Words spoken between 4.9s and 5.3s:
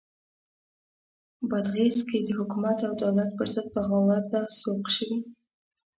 شوي.